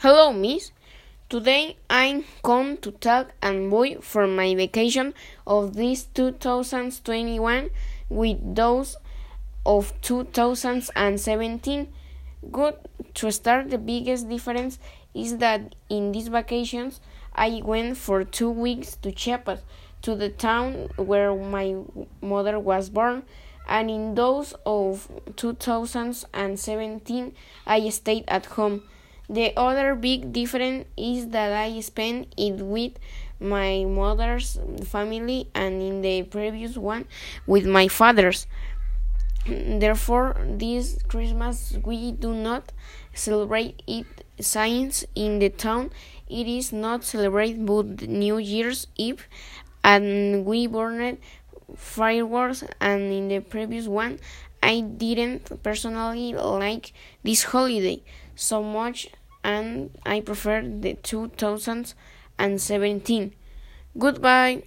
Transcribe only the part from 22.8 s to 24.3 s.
born, and in